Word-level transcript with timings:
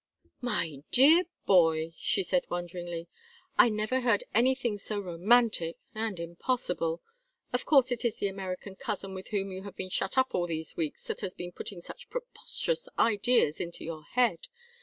"My 0.41 0.81
dear 0.89 1.25
boy," 1.45 1.91
she 1.95 2.23
said, 2.23 2.45
wonderingly, 2.49 3.07
"I 3.55 3.69
never 3.69 3.99
heard 4.01 4.23
anything 4.33 4.79
so 4.79 4.99
romantic 4.99 5.77
and 5.93 6.19
impossible. 6.19 7.03
Of 7.53 7.65
course 7.65 7.91
it 7.91 8.03
is 8.03 8.15
the 8.15 8.27
American 8.27 8.75
cousin 8.75 9.13
with 9.13 9.27
whom 9.27 9.51
you 9.51 9.61
have 9.61 9.75
been 9.75 9.91
shut 9.91 10.17
up 10.17 10.33
all 10.33 10.47
these 10.47 10.75
weeks 10.75 11.03
that 11.05 11.19
has 11.21 11.35
been 11.35 11.51
putting 11.51 11.81
such 11.81 12.09
preposterous 12.09 12.89
ideas 12.97 13.61
into 13.61 13.83
your 13.83 14.01
head. 14.13 14.47